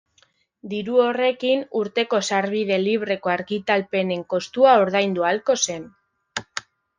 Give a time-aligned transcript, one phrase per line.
[0.69, 5.87] Diru horrekin urteko sarbide libreko argitalpenen kostua ordaindu ahalko zen.